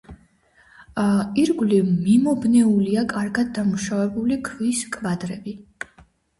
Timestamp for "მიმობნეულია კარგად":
2.07-3.53